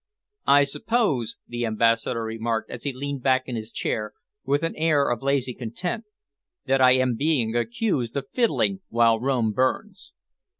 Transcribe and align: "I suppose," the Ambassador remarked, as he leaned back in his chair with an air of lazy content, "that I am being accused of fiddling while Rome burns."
"I 0.47 0.63
suppose," 0.63 1.37
the 1.47 1.63
Ambassador 1.63 2.23
remarked, 2.23 2.71
as 2.71 2.85
he 2.85 2.91
leaned 2.91 3.21
back 3.21 3.43
in 3.45 3.55
his 3.55 3.71
chair 3.71 4.13
with 4.43 4.63
an 4.63 4.75
air 4.75 5.07
of 5.11 5.21
lazy 5.21 5.53
content, 5.53 6.05
"that 6.65 6.81
I 6.81 6.93
am 6.93 7.15
being 7.15 7.55
accused 7.55 8.17
of 8.17 8.25
fiddling 8.33 8.79
while 8.89 9.19
Rome 9.19 9.51
burns." 9.51 10.11